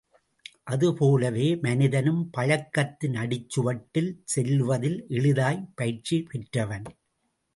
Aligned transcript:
அதுபோலவே 0.65 1.47
மனிதனும் 1.61 2.23
பழக்கத்தின் 2.37 3.13
அடிச்சுவட்டில் 3.13 4.11
செல்லுவதில் 4.35 4.99
எளிதாய் 5.09 5.61
பயிற்சி 5.75 6.19
பெற்றவன். 6.23 6.87